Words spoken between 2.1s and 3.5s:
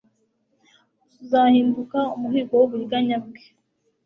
umuhigo w'uburiganya bwe;